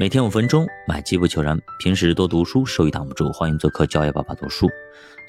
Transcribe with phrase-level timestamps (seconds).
[0.00, 1.60] 每天五分钟，买机不求人。
[1.80, 3.32] 平时多读书，收益挡不住。
[3.32, 4.70] 欢迎做客教育爸爸读书。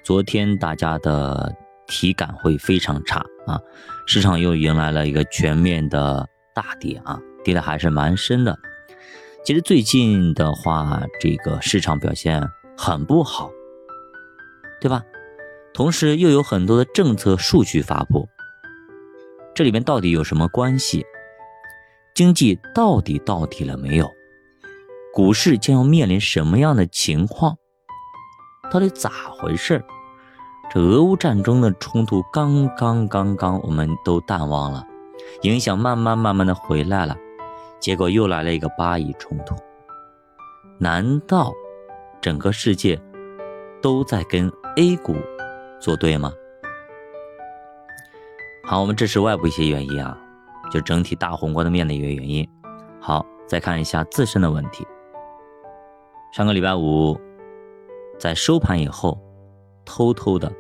[0.03, 1.51] 昨天大家的
[1.87, 3.59] 体感会非常差啊，
[4.05, 8.55] 市场又迎来了一个全面的大跌啊，跌的还是蛮深的。
[9.43, 12.47] 其实最近的话，这个市场表现
[12.77, 13.49] 很不好，
[14.79, 15.03] 对吧？
[15.73, 18.29] 同时又有很多的政策数据发布，
[19.55, 21.03] 这里面到底有什么关系？
[22.13, 24.07] 经济到底到底了没有？
[25.13, 27.57] 股市将要面临什么样的情况？
[28.71, 29.83] 到底咋回事？
[30.71, 34.85] 这俄乌战争的冲突刚刚刚刚，我们都淡忘了，
[35.41, 37.17] 影响慢慢慢慢的回来了，
[37.79, 39.55] 结果又来了一个巴以冲突。
[40.77, 41.51] 难道
[42.21, 43.01] 整个世界
[43.81, 45.15] 都在跟 A 股
[45.81, 46.31] 作对吗？
[48.63, 50.15] 好，我们这是外部一些原因啊，
[50.71, 52.47] 就整体大宏观的面的一个原因。
[53.01, 54.85] 好，再看一下自身的问题。
[56.31, 57.19] 上个礼拜五，
[58.19, 59.19] 在收盘以后，
[59.83, 60.51] 偷偷的、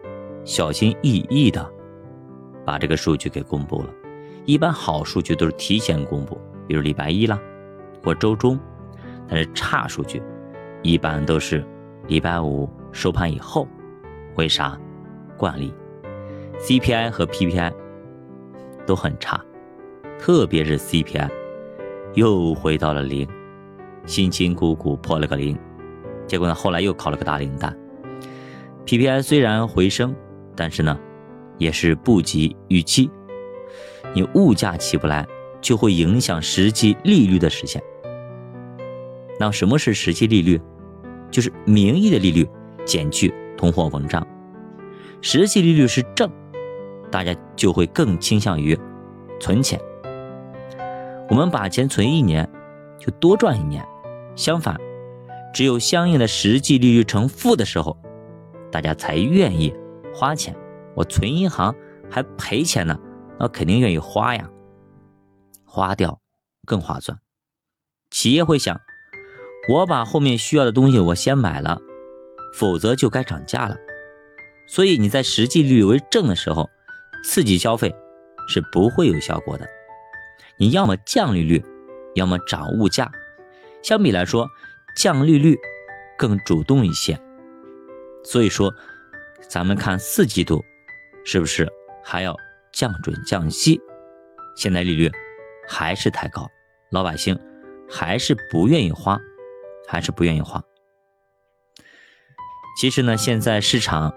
[0.43, 1.71] 小心翼翼的
[2.65, 3.89] 把这个数据给公布了。
[4.45, 7.39] 一般好数据都是提前公布，比如礼拜一啦，
[8.03, 8.59] 或周中。
[9.27, 10.19] 但是差数据
[10.81, 11.63] 一般都是
[12.07, 13.67] 礼拜五收盘以后。
[14.37, 14.75] 为啥？
[15.37, 15.71] 惯例
[16.59, 17.71] ，CPI 和 PPI
[18.87, 19.39] 都很差，
[20.17, 21.29] 特别是 CPI
[22.15, 23.27] 又回到了零。
[24.09, 25.55] 辛辛苦苦破了个零，
[26.25, 27.77] 结果呢，后来又考了个大零蛋。
[28.83, 30.15] PPI 虽然回升，
[30.55, 30.99] 但是呢，
[31.59, 33.07] 也是不及预期。
[34.15, 35.27] 你物价起不来，
[35.61, 37.79] 就会影响实际利率的实现。
[39.39, 40.59] 那什么是实际利率？
[41.29, 42.49] 就是名义的利率
[42.85, 44.25] 减去通货膨胀。
[45.21, 46.27] 实际利率是正，
[47.11, 48.75] 大家就会更倾向于
[49.39, 49.79] 存钱。
[51.29, 52.49] 我们把钱存一年，
[52.97, 53.85] 就多赚一年。
[54.39, 54.79] 相反，
[55.53, 57.97] 只有相应的实际利率呈负的时候，
[58.71, 59.75] 大家才愿意
[60.15, 60.55] 花钱。
[60.95, 61.75] 我存银行
[62.09, 62.97] 还赔钱呢，
[63.37, 64.49] 那肯定愿意花呀，
[65.65, 66.21] 花掉
[66.65, 67.19] 更划算。
[68.11, 68.79] 企业会想，
[69.67, 71.77] 我把后面需要的东西我先买了，
[72.53, 73.75] 否则就该涨价了。
[74.69, 76.69] 所以你在实际利率为正的时候，
[77.25, 77.93] 刺激消费
[78.47, 79.67] 是不会有效果的。
[80.55, 81.61] 你要么降利率，
[82.15, 83.11] 要么涨物价。
[83.81, 84.47] 相比来说，
[84.95, 85.57] 降利率
[86.17, 87.19] 更主动一些。
[88.23, 88.73] 所以说，
[89.47, 90.63] 咱们看四季度
[91.23, 91.67] 是不是
[92.03, 92.35] 还要
[92.73, 93.79] 降准降息？
[94.55, 95.09] 现在利率
[95.67, 96.45] 还是太高，
[96.91, 97.39] 老百姓
[97.89, 99.17] 还是不愿意花，
[99.87, 100.61] 还是不愿意花。
[102.77, 104.13] 其实呢，现在市场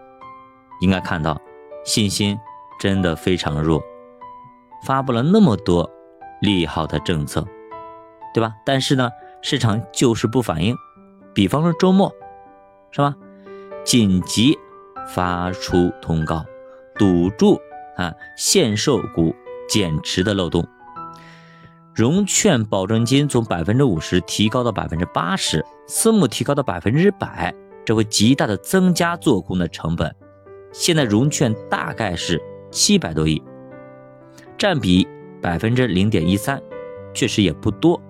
[0.80, 1.40] 应该看到
[1.84, 2.36] 信心
[2.80, 3.80] 真的非常弱，
[4.84, 5.88] 发布了那么多
[6.40, 7.46] 利好的政策，
[8.34, 8.52] 对吧？
[8.66, 9.08] 但是呢？
[9.42, 10.76] 市场就是不反应，
[11.34, 12.10] 比方说周末，
[12.92, 13.14] 是吧？
[13.84, 14.56] 紧急
[15.08, 16.44] 发出通告，
[16.96, 17.60] 堵住
[17.96, 19.34] 啊限售股
[19.68, 20.66] 减持的漏洞。
[21.92, 27.52] 融券保证金从百分之五十提高到百分之八十，私募提高到百分之百，
[27.84, 30.14] 这会极大的增加做空的成本。
[30.72, 33.42] 现在融券大概是七百多亿，
[34.56, 35.06] 占比
[35.42, 36.62] 百分之零点一三，
[37.12, 38.00] 确实也不多。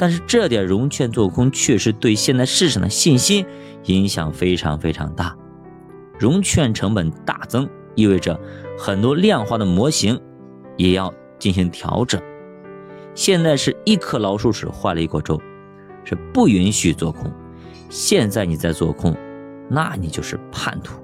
[0.00, 3.44] 但是这点融券做空确实对现在市场的信心
[3.84, 5.36] 影响非常非常大，
[6.18, 8.40] 融券成本大增，意味着
[8.78, 10.18] 很多量化的模型
[10.78, 12.18] 也要进行调整。
[13.14, 15.38] 现在是一颗老鼠屎坏了一锅粥，
[16.02, 17.30] 是不允许做空。
[17.90, 19.14] 现在你在做空，
[19.68, 20.98] 那你就是叛徒。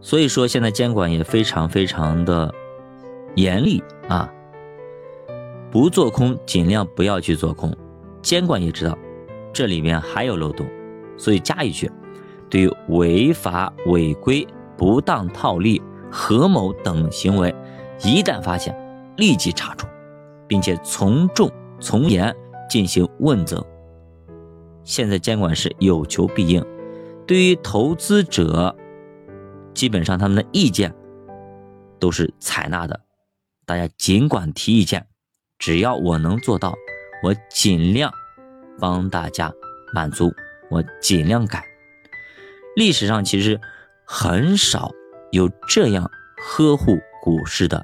[0.00, 2.52] 所以说，现在监管也非常非常的
[3.36, 4.28] 严厉啊。
[5.74, 7.76] 不做空，尽量不要去做空。
[8.22, 8.96] 监管也知道
[9.52, 10.64] 这里面还有漏洞，
[11.18, 11.90] 所以加一句：
[12.48, 14.46] 对于违法违规、
[14.76, 17.52] 不当套利、合谋等行为，
[18.04, 18.72] 一旦发现，
[19.16, 19.88] 立即查处，
[20.46, 21.50] 并且从重
[21.80, 22.32] 从严
[22.70, 23.66] 进行问责。
[24.84, 26.64] 现在监管是有求必应，
[27.26, 28.76] 对于投资者，
[29.74, 30.94] 基本上他们的意见
[31.98, 33.00] 都是采纳的，
[33.66, 35.04] 大家尽管提意见。
[35.64, 36.74] 只要我能做到，
[37.22, 38.12] 我尽量
[38.78, 39.50] 帮大家
[39.94, 40.30] 满足，
[40.68, 41.64] 我尽量改。
[42.76, 43.58] 历史上其实
[44.04, 44.92] 很少
[45.32, 47.82] 有这样呵护股市的、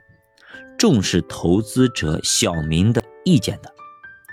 [0.77, 3.73] 重视投资者小民的意见的，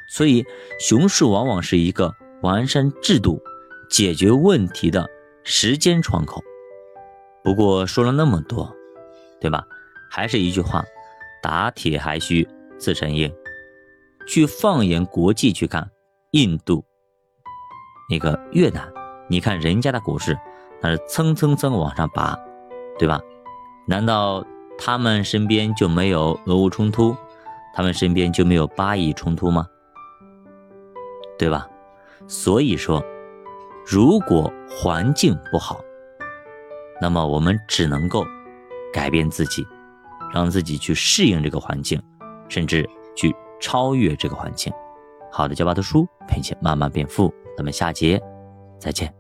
[0.10, 0.44] 所以
[0.78, 3.42] 熊市往往是一个完善制度、
[3.90, 5.08] 解决问题的
[5.46, 6.44] 时间窗口。
[7.46, 8.76] 不过说了那么多，
[9.40, 9.64] 对吧？
[10.12, 10.84] 还是一句话，
[11.42, 12.46] 打铁还需。
[12.78, 13.34] 自身硬，
[14.28, 15.90] 去放眼国际去看，
[16.32, 16.84] 印度、
[18.10, 18.92] 那个越南，
[19.30, 20.38] 你看人家的股市
[20.82, 22.38] 那是蹭蹭蹭往上拔，
[23.00, 23.20] 对吧？
[23.88, 24.46] 难道
[24.78, 27.16] 他们身边就没有俄乌冲突，
[27.74, 29.66] 他们身边就没有巴以冲突吗？
[31.38, 31.68] 对吧？
[32.28, 33.04] 所以说，
[33.86, 35.80] 如果环境不好，
[37.02, 38.26] 那么我们只能够
[38.92, 39.66] 改变自己，
[40.34, 42.02] 让自己去适应这个环境，
[42.50, 44.72] 甚至去超越这个环境。
[45.32, 48.22] 好的，教爸的书陪你慢慢变富，咱们下节
[48.80, 49.17] 再见。